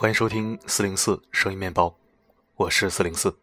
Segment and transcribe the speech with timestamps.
[0.00, 1.94] 欢迎收听四零四声音面包，
[2.56, 3.36] 我是四零四。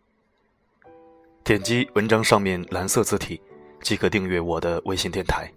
[1.43, 3.39] 点击文章上面蓝色字体，
[3.79, 5.53] 即可订阅我的微信电台。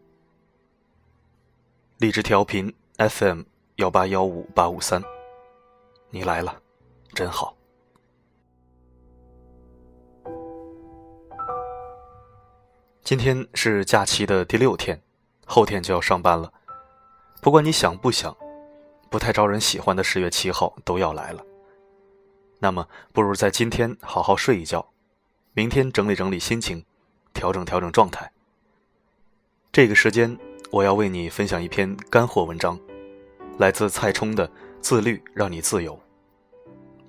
[1.97, 3.41] 荔枝调频 FM
[3.77, 5.03] 幺八幺五八五三，
[6.11, 6.61] 你来了，
[7.15, 7.57] 真好。
[13.03, 15.03] 今天是假期的第六天，
[15.47, 16.53] 后天就要上班了。
[17.41, 18.37] 不管你想不想，
[19.11, 21.45] 不太招人喜欢的十月七号都要来了。
[22.61, 24.89] 那么，不如在今天好好睡一觉，
[25.53, 26.85] 明天整理整理心情，
[27.35, 28.31] 调整调整状态。
[29.73, 30.39] 这个时间，
[30.71, 32.79] 我要为你分享一篇干货文章，
[33.59, 34.47] 来自蔡冲的
[34.81, 35.95] 《自律让你自由》。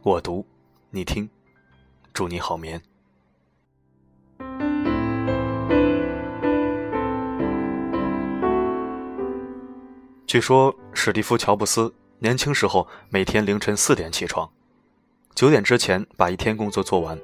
[0.01, 0.43] 我读，
[0.89, 1.29] 你听，
[2.13, 2.81] 祝你好眠。
[10.25, 14.47] 据说史蒂夫·乔布斯年轻时候每天凌晨四点起床，
[15.33, 17.19] 九点之前把一天工作做完。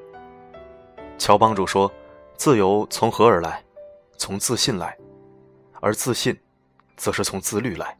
[1.20, 1.92] 乔帮主说
[2.36, 3.64] ：“自由从何而来？
[4.17, 4.98] 从自信来，
[5.81, 6.36] 而自信，
[6.95, 7.95] 则是从自律来。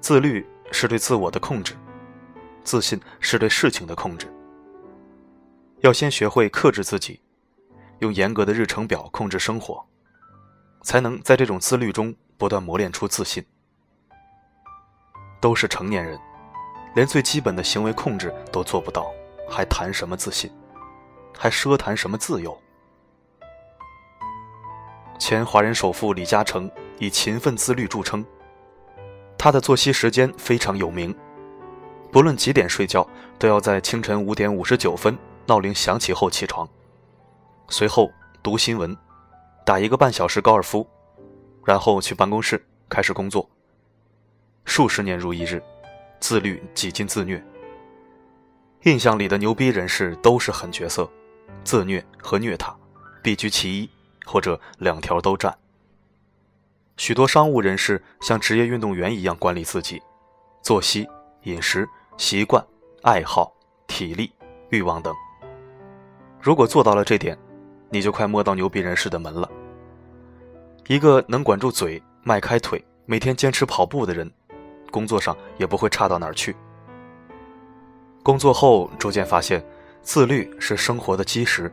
[0.00, 1.74] 自律是对自我的控制，
[2.62, 4.32] 自信是对事情的控制。
[5.80, 7.20] 要先学会克制自己，
[7.98, 9.84] 用严格的日程表控制生活，
[10.82, 13.44] 才能在这种自律中。”不断磨练出自信，
[15.42, 16.18] 都是成年人，
[16.94, 19.12] 连最基本的行为控制都做不到，
[19.50, 20.50] 还谈什么自信？
[21.36, 22.56] 还奢谈什么自由？
[25.18, 28.24] 前华人首富李嘉诚以勤奋自律著称，
[29.36, 31.12] 他的作息时间非常有名，
[32.12, 33.04] 不论几点睡觉，
[33.38, 36.68] 都要在清晨五点五十九分闹铃响起后起床，
[37.68, 38.10] 随后
[38.44, 38.96] 读新闻，
[39.66, 40.86] 打一个半小时高尔夫。
[41.64, 43.48] 然后去办公室开始工作。
[44.64, 45.62] 数十年如一日，
[46.20, 47.42] 自律几近自虐。
[48.84, 51.08] 印象里的牛逼人士都是狠角色，
[51.62, 52.74] 自虐和虐他
[53.22, 53.90] 必居其一，
[54.24, 55.56] 或者两条都占。
[56.96, 60.00] 许多商务人士像职业运动员一样管理自己，
[60.62, 61.08] 作息、
[61.42, 62.64] 饮食习惯、
[63.02, 63.52] 爱好、
[63.86, 64.32] 体力、
[64.70, 65.14] 欲望等。
[66.40, 67.38] 如果做到了这点，
[67.90, 69.50] 你就快摸到牛逼人士的门了。
[70.88, 74.30] 一个能管住嘴、迈开腿、每天坚持跑步的人，
[74.92, 76.54] 工作上也不会差到哪儿去。
[78.22, 79.60] 工作后逐渐发现，
[80.02, 81.72] 自律是生活的基石。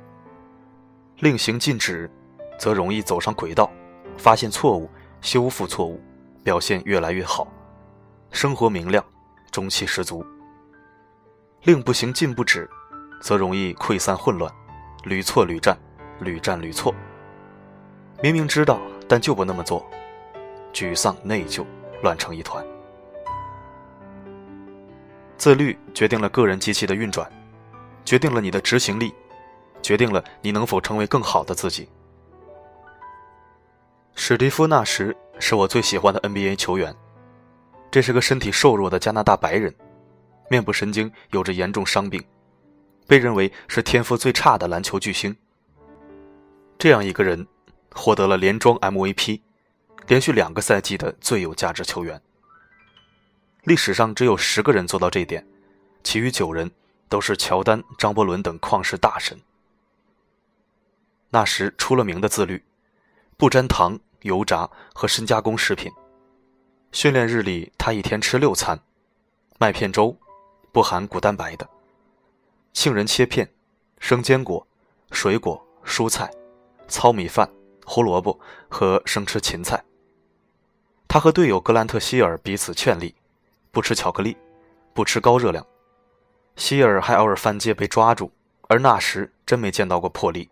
[1.17, 2.09] 令行禁止，
[2.57, 3.69] 则容易走上轨道；
[4.17, 4.89] 发现错误，
[5.21, 6.01] 修复错误，
[6.43, 7.47] 表现越来越好，
[8.31, 9.05] 生活明亮，
[9.51, 10.25] 中气十足。
[11.63, 12.67] 令不行禁不止，
[13.21, 14.51] 则容易溃散混乱，
[15.03, 15.77] 屡错屡战，
[16.21, 16.95] 屡战屡错。
[18.23, 18.79] 明明知道。
[19.11, 19.83] 但就不那么做，
[20.71, 21.65] 沮丧、内疚，
[22.03, 22.63] 乱成一团。
[25.39, 27.27] 自律决定了个人机器的运转，
[28.05, 29.11] 决定了你的执行力，
[29.81, 31.89] 决定了你能否成为更好的自己。
[34.13, 36.95] 史蒂夫·纳什是我最喜欢的 NBA 球员，
[37.89, 39.73] 这是个身体瘦弱的加拿大白人，
[40.49, 42.23] 面部神经有着严重伤病，
[43.07, 45.35] 被认为是天赋最差的篮球巨星。
[46.77, 47.47] 这样一个人。
[47.95, 49.41] 获得了连庄 MVP，
[50.07, 52.21] 连续两个赛季的最有价值球员。
[53.69, 55.45] 历史上只有十个人做到这一点，
[56.03, 56.71] 其余九人
[57.07, 59.39] 都是乔丹、张伯伦等旷世大神。
[61.29, 62.63] 那时出了名的自律，
[63.37, 65.91] 不沾糖、油炸和深加工食品。
[66.91, 68.81] 训练日里，他一天吃六餐：
[69.59, 70.17] 麦片粥，
[70.71, 71.63] 不含谷蛋白的；
[72.73, 73.47] 杏仁切片、
[73.99, 74.65] 生坚果、
[75.11, 76.27] 水果、蔬菜、
[76.87, 77.47] 糙米饭。
[77.85, 79.83] 胡萝卜和生吃芹菜。
[81.07, 83.13] 他和队友格兰特·希尔彼此劝力，
[83.71, 84.35] 不吃巧克力，
[84.93, 85.65] 不吃高热量。
[86.55, 88.31] 希尔还偶尔犯戒被抓住，
[88.67, 90.49] 而纳什真没见到过破例。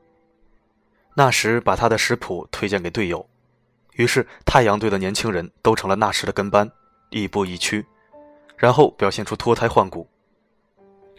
[1.15, 3.27] 纳什把他的食谱推荐给队友，
[3.93, 6.71] 于是太阳队的年轻人都成了纳什的跟班，
[7.09, 7.85] 亦步亦趋，
[8.55, 10.07] 然后表现出脱胎换骨。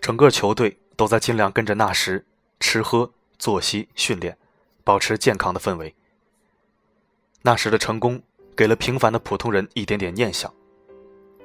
[0.00, 2.24] 整个球队都在尽量跟着纳什
[2.60, 4.38] 吃喝、作息、训练，
[4.84, 5.94] 保持健康的氛围。
[7.42, 8.22] 那时的成功，
[8.56, 10.52] 给了平凡的普通人一点点念想。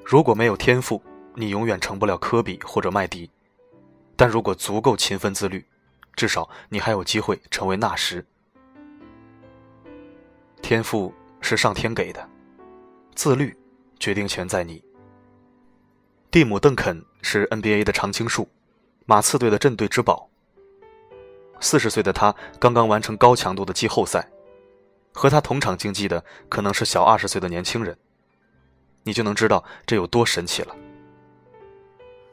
[0.05, 1.01] 如果没有天赋，
[1.35, 3.29] 你永远成不了科比或者麦迪；
[4.15, 5.65] 但如果足够勤奋自律，
[6.15, 8.23] 至少你还有机会成为纳什。
[10.61, 12.29] 天赋是上天给的，
[13.15, 13.55] 自律，
[13.99, 14.83] 决定权在你。
[16.29, 18.47] 蒂姆·邓肯是 NBA 的常青树，
[19.05, 20.29] 马刺队的镇队之宝。
[21.59, 24.27] 四十岁的他刚刚完成高强度的季后赛。
[25.13, 27.95] 和他同场竞技的可能是小二十岁的年轻人，
[29.03, 30.75] 你就能知道这有多神奇了。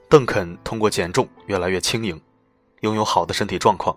[0.09, 2.21] 邓肯通过减重越来越轻盈，
[2.81, 3.97] 拥有好的身体状况，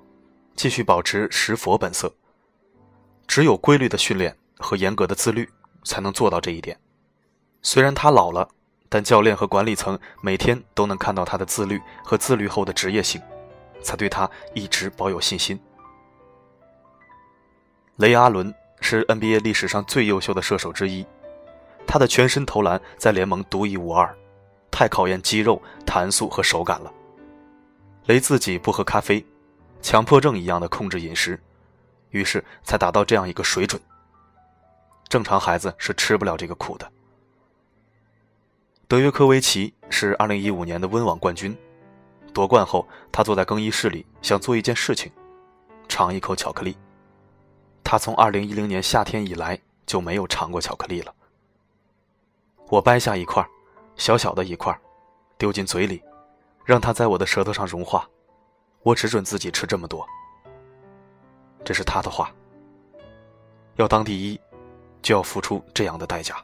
[0.56, 2.14] 继续保持石佛本色。
[3.26, 5.50] 只有规律的训练和严格的自律，
[5.84, 6.78] 才能做到这一点。
[7.62, 8.48] 虽然他老了，
[8.90, 13.22] 但教练和管理层每天都能看到他的自律和自律后的职业性，
[13.82, 15.60] 才对他一直保有信心。
[17.96, 21.06] 雷阿伦是 NBA 历史上最优秀的射手之一，
[21.86, 24.16] 他的全身投篮在联盟独一无二，
[24.72, 26.92] 太考验肌肉弹速和手感了。
[28.06, 29.26] 雷自己不喝咖啡，
[29.82, 31.40] 强迫症一样的控制饮食，
[32.10, 33.82] 于是才达到这样一个水准。
[35.08, 36.92] 正常孩子是吃不了这个苦的。
[38.88, 41.56] 德约科维奇是2015年的温网冠军，
[42.34, 45.12] 夺冠后他坐在更衣室里想做一件事情，
[45.88, 46.76] 尝一口巧克力。
[47.84, 51.14] 他从2010年夏天以来就没有尝过巧克力了。
[52.74, 53.48] 我掰下一块，
[53.98, 54.76] 小小的一块，
[55.38, 56.02] 丢进嘴里，
[56.66, 58.10] 让它在我的舌头上融化。
[58.82, 60.04] 我只准自己吃这么多。
[61.64, 62.34] 这是他的话。
[63.76, 64.42] 要当第一，
[65.04, 66.44] 就要付出这样的代价。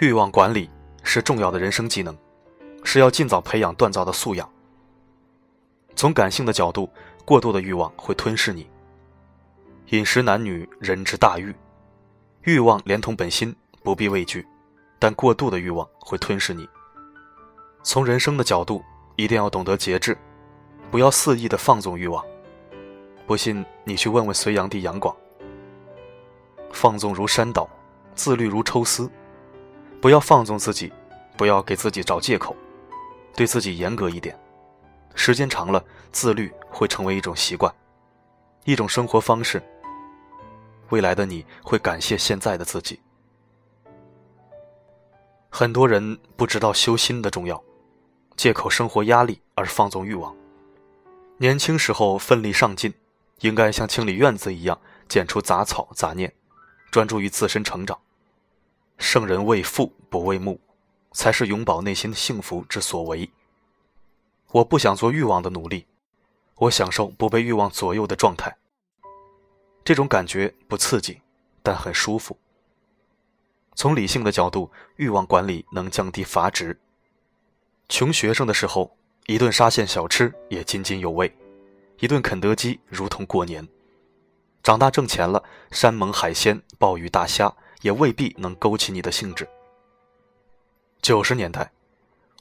[0.00, 0.68] 欲望管理
[1.04, 2.18] 是重要的人生技能，
[2.82, 4.50] 是要尽早培养锻造的素养。
[5.94, 6.90] 从感性的角度，
[7.24, 8.68] 过度的欲望会吞噬你。
[9.92, 11.54] 饮食男女，人之大欲，
[12.44, 14.46] 欲望连同本心，不必畏惧，
[14.98, 16.66] 但过度的欲望会吞噬你。
[17.82, 18.82] 从人生的角度，
[19.16, 20.16] 一定要懂得节制，
[20.90, 22.24] 不要肆意的放纵欲望。
[23.26, 25.14] 不信你去问问隋炀帝杨广。
[26.72, 27.68] 放纵如山倒，
[28.14, 29.10] 自律如抽丝。
[30.00, 30.90] 不要放纵自己，
[31.36, 32.56] 不要给自己找借口，
[33.36, 34.34] 对自己严格一点。
[35.14, 37.70] 时间长了，自律会成为一种习惯，
[38.64, 39.62] 一种生活方式。
[40.92, 43.00] 未来的你会感谢现在的自己。
[45.48, 47.62] 很多人不知道修心的重要，
[48.36, 50.36] 借口生活压力而放纵欲望。
[51.38, 52.92] 年轻时候奋力上进，
[53.40, 54.78] 应该像清理院子一样，
[55.08, 56.30] 剪除杂草杂念，
[56.90, 57.98] 专注于自身成长。
[58.98, 60.60] 圣人为父不为目，
[61.12, 63.30] 才是永葆内心的幸福之所为。
[64.50, 65.86] 我不想做欲望的奴隶，
[66.56, 68.54] 我享受不被欲望左右的状态。
[69.84, 71.20] 这种感觉不刺激，
[71.62, 72.36] 但很舒服。
[73.74, 76.78] 从理性的角度，欲望管理能降低阀值。
[77.88, 78.96] 穷学生的时候，
[79.26, 81.34] 一顿沙县小吃也津津有味，
[81.98, 83.66] 一顿肯德基如同过年。
[84.62, 89.48] 长大挣钱了，山盟海鲜、鲍鱼大虾也未必能勾起你的兴致。
[91.00, 91.70] 九十年代。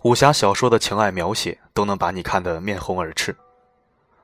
[0.03, 3.37] 武侠小说的情爱描写都能把你看得面红耳赤，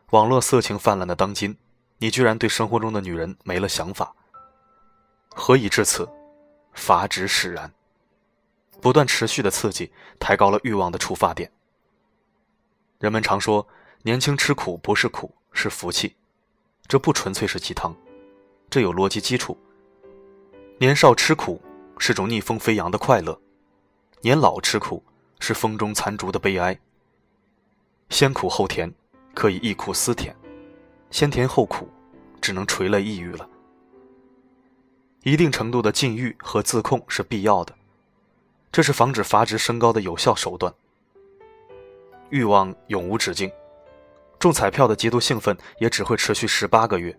[0.10, 1.56] 网络色情泛滥的当今，
[1.98, 4.16] 你居然对生活中的女人没了想法。
[5.30, 6.08] 何以至此？
[6.74, 7.72] 阀值使然。
[8.82, 11.52] 不断持续的刺激抬高了欲望的出发点。
[13.00, 13.68] 人们常说，
[14.04, 16.16] 年轻吃苦不是苦，是福气，
[16.88, 17.96] 这不纯粹是鸡汤，
[18.70, 19.58] 这有逻辑基础。
[20.80, 21.62] 年少吃苦
[21.98, 23.40] 是种逆风飞扬的快乐，
[24.22, 25.04] 年老吃苦。
[25.40, 26.76] 是风中残烛的悲哀。
[28.10, 28.92] 先苦后甜，
[29.36, 30.34] 可以忆苦思甜；
[31.12, 31.88] 先甜后苦，
[32.42, 33.48] 只能垂泪抑郁了。
[35.24, 37.76] 一定程度的禁欲和自控是必要的，
[38.72, 40.74] 这是防止阀值升高的有效手段。
[42.30, 43.52] 欲望永无止境，
[44.40, 47.18] 中彩票的极度兴奋也只会持续十八个月。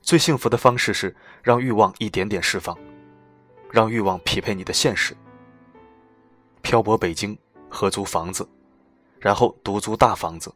[0.00, 2.76] 最幸福的方式是让欲望一点点释放，
[3.70, 5.16] 让欲望匹配你的现实。
[6.60, 7.36] 漂泊北京，
[7.68, 8.48] 合租房子，
[9.20, 10.52] 然后独租大房子，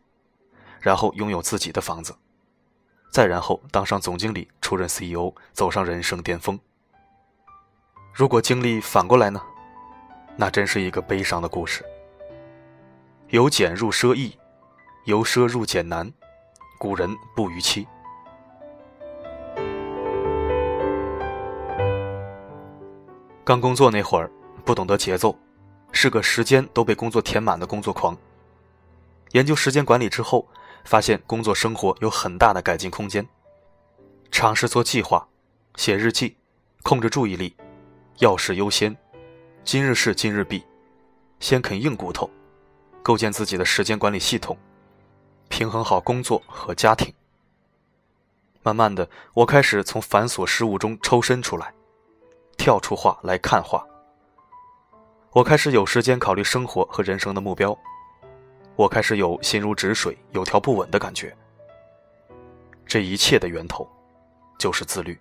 [0.80, 2.14] 然后拥有自己的房子，
[3.10, 6.58] 再然后当上总经理，出任 CEO，走上人生巅峰。
[8.12, 9.40] 如果经历反过来呢？
[10.36, 11.84] 那真是一个悲伤的故事。
[13.28, 14.38] 由俭入奢易，
[15.04, 16.12] 由奢入俭难，
[16.78, 17.86] 古人不逾期。
[23.44, 24.30] 刚工作那会儿，
[24.64, 25.34] 不懂得节奏。
[25.92, 28.14] 是个时间都被工作填满的工作狂。
[29.32, 30.46] 研究时间管理之后，
[30.86, 33.26] 发现工作生活有很大的改进空间。
[34.30, 35.28] 尝试做计划，
[35.74, 36.36] 写日记，
[36.82, 37.54] 控制注意力，
[38.18, 38.96] 要事优先，
[39.64, 40.64] 今日事今日毕，
[41.40, 42.30] 先啃硬骨头，
[43.02, 44.56] 构建自己的时间管理系统，
[45.48, 47.12] 平衡好工作和家庭。
[48.62, 51.72] 慢慢的，我开始从繁琐事务中抽身出来，
[52.56, 53.86] 跳出画来看画。
[55.30, 57.78] 我开始有时间考虑生活和人生的目标，
[58.76, 61.34] 我开始有心如止水、有条不紊的感觉。
[62.86, 63.88] 这一切的源头，
[64.58, 65.18] 就是自律。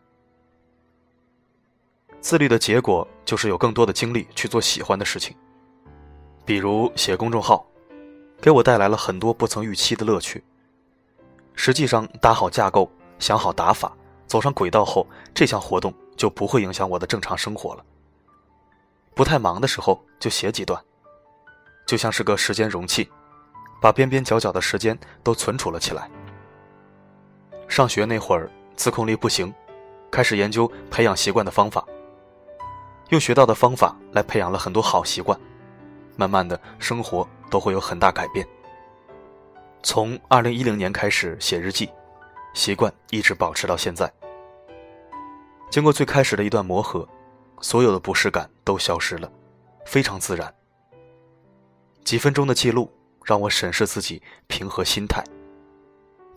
[2.20, 5.36] 自律的结果就是有更多的精力去做喜欢的事情，
[6.44, 7.66] 比如写公众号，
[8.42, 10.44] 给我带来了很多不曾预期的乐趣。
[11.54, 13.96] 实际上，搭好架构，想好打法，
[14.28, 17.86] 走上轨道后，这项活动就不会影响我的正常生活了。
[19.14, 20.84] 不太忙的时候就写几段，
[21.86, 23.10] 就像是个时间容器，
[23.86, 26.10] 把边边角角的时间都存储了起来。
[27.68, 29.54] 上学那会儿自控力不行，
[30.10, 31.86] 开始研究培养习惯的方法，
[33.10, 35.40] 用学到的方法来培养了很多好习惯，
[36.18, 38.44] 慢慢的生活都会有很大改变。
[39.84, 41.88] 从二零一零年开始写日记，
[42.56, 44.12] 习惯一直保持到现在。
[45.70, 47.08] 经过最开始的一段磨合，
[47.62, 49.32] 所有的不适感都消失了，
[49.86, 50.52] 非常自然。
[52.04, 52.92] 几分钟的记录
[53.26, 55.22] 让我审视自己，平和心态。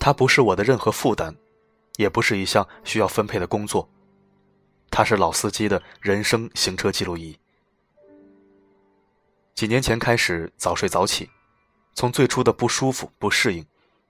[0.01, 1.37] 它不是我的任何负担，
[1.97, 3.89] 也不是一项需要分配的工作，
[4.91, 7.39] 它是老司机的人生行车记录仪。
[9.55, 11.29] 几年前开始早睡早起。
[11.95, 13.67] 从最初的不舒服、不适应，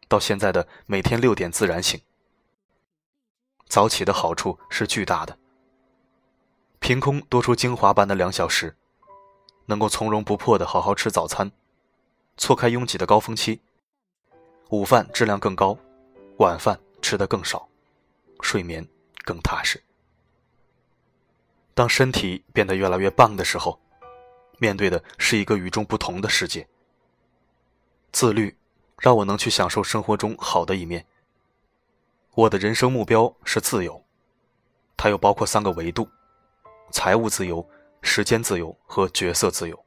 [0.09, 1.99] 到现在的每天六点自然醒。
[3.67, 5.39] 早起的好处是巨大的。
[6.81, 8.77] 凭空多出精华般的两小时，
[9.65, 11.51] 能够从容不迫的好好吃早餐，
[12.39, 13.61] 错开拥挤的高峰期。
[14.71, 15.77] 午饭质量更高，
[16.39, 17.69] 晚饭吃得更少，
[18.41, 18.87] 睡眠
[19.25, 19.83] 更踏实。
[21.75, 23.81] 当身体变得越来越棒的时候，
[24.59, 26.67] 面对的是一个与众不同的世界。
[28.13, 28.57] 自律，
[28.99, 31.07] 让我能去享受生活中好的一面。
[32.35, 34.05] 我的人生目标是自由，
[34.97, 36.09] 它又包括三个维度：
[36.91, 37.69] 财务自由、
[38.03, 39.85] 时间自由和角色自由。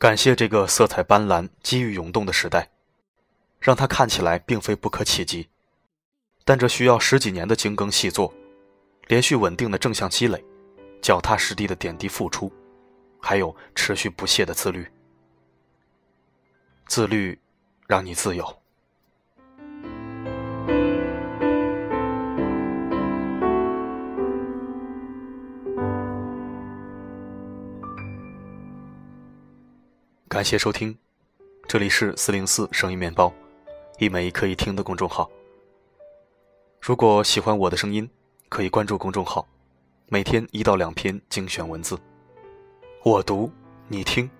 [0.00, 2.70] 感谢这个色彩斑斓、机遇涌动的时代，
[3.60, 5.46] 让它看起来并非不可企及，
[6.42, 8.32] 但这需要十几年的精耕细作，
[9.08, 10.42] 连续稳定的正向积累，
[11.02, 12.50] 脚踏实地的点滴付出，
[13.20, 14.90] 还有持续不懈的自律。
[16.86, 17.38] 自律，
[17.86, 18.59] 让你自由。
[30.30, 30.96] 感谢收听，
[31.66, 33.34] 这里是四零四声音面包，
[33.98, 35.28] 一枚可以听的公众号。
[36.80, 38.08] 如果喜欢我的声音，
[38.48, 39.44] 可以关注公众号，
[40.06, 41.98] 每天一到两篇精选文字，
[43.02, 43.50] 我读，
[43.88, 44.30] 你听。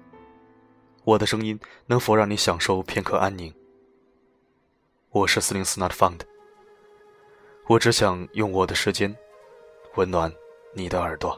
[1.03, 3.53] 我的声音能否让你享受片刻安宁？
[5.11, 6.21] 我是四零四 Not Found，
[7.67, 9.13] 我只想用我的时间
[9.97, 10.33] 温暖
[10.73, 11.37] 你的耳朵。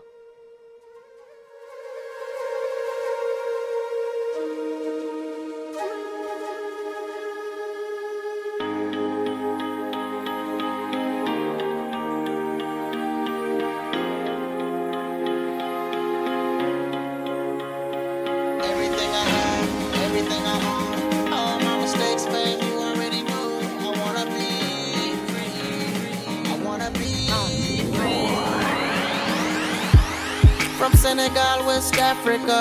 [30.92, 32.60] From Senegal, West Africa,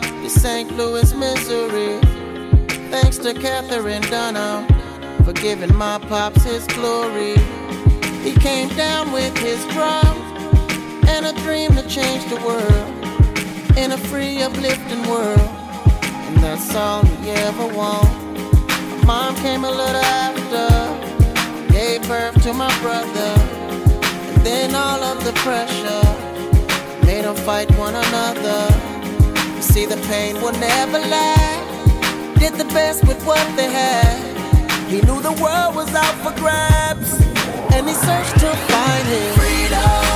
[0.00, 0.74] to St.
[0.76, 2.00] Louis, Missouri.
[2.90, 4.66] Thanks to Catherine Dunham
[5.22, 7.36] for giving my pops his glory.
[8.22, 10.16] He came down with his drum
[11.08, 15.38] and a dream to change the world in a free, uplifting world.
[15.38, 19.04] And that's all he ever wanted.
[19.04, 23.34] Mom came a little after, gave birth to my brother,
[24.32, 26.17] and then all of the pressure
[27.18, 28.60] made them fight one another.
[29.56, 32.38] You see, the pain will never last.
[32.38, 34.20] Did the best with what they had.
[34.88, 37.10] He knew the world was out for grabs,
[37.74, 39.36] and he searched to find his.
[39.36, 40.07] Freedom.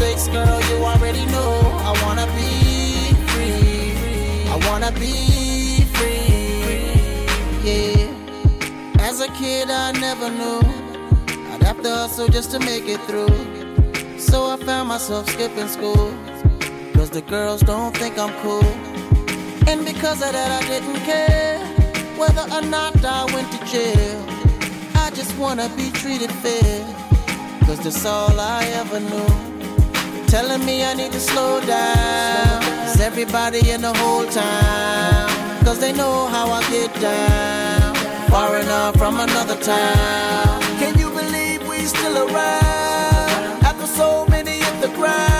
[0.00, 1.60] Mistakes, girl, you already know.
[1.84, 3.92] I wanna be free.
[4.48, 7.28] I wanna be free.
[7.62, 9.08] Yeah.
[9.08, 10.60] As a kid, I never knew
[11.52, 13.36] I'd have to hustle just to make it through.
[14.18, 16.14] So I found myself skipping school.
[16.94, 18.70] Cause the girls don't think I'm cool.
[19.66, 21.58] And because of that, I didn't care
[22.16, 24.18] whether or not I went to jail.
[24.94, 26.80] I just wanna be treated fair.
[27.66, 29.49] cause that's all I ever knew.
[30.30, 32.62] Telling me I need to slow down.
[32.62, 35.28] Cause everybody in the whole town,
[35.64, 37.96] cause they know how I get down.
[38.30, 40.60] Far enough from another town.
[40.78, 43.64] Can you believe we still around?
[43.64, 45.39] After so many hit the ground,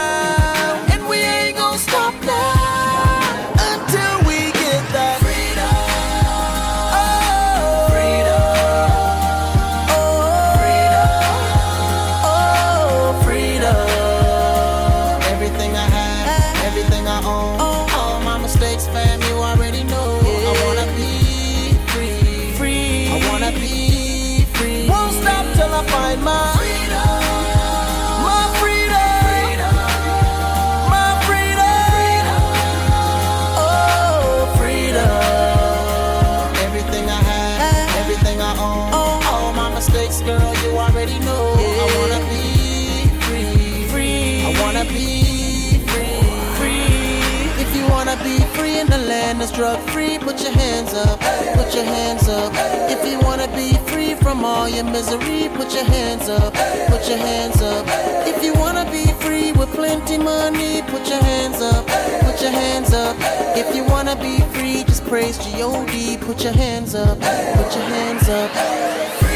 [49.40, 51.18] the drug free, put your hands up,
[51.56, 52.52] put your hands up.
[52.90, 56.52] If you wanna be free from all your misery, put your hands up,
[56.88, 57.86] put your hands up.
[58.26, 61.86] If you wanna be free with plenty money, put your hands up,
[62.20, 63.16] put your hands up.
[63.56, 68.28] If you wanna be free, just praise G-O-D, put your hands up, put your hands
[68.28, 69.29] up.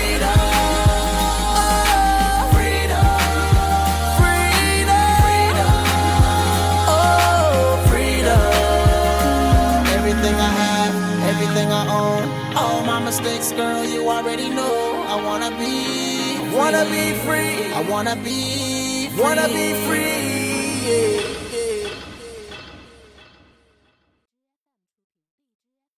[13.50, 15.04] My girl, you already know.
[15.06, 17.72] I wanna be, wanna be free.
[17.72, 21.28] I wanna be, wanna be free.
[21.28, 21.33] Yeah.